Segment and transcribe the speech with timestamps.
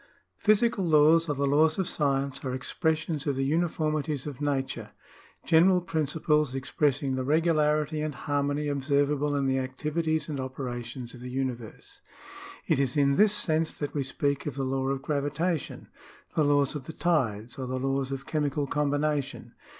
[0.39, 4.93] Physical laws or the laws of science are expressions of the uniformities of nature—
[5.45, 11.29] general principles expressing the regularity and harmony observable in the activities and operations of the
[11.29, 12.01] universe.
[12.65, 15.87] It is in this sense that we speak of the law of gravitation,
[16.35, 19.53] the laws of the tides, or the laws of chemical combination.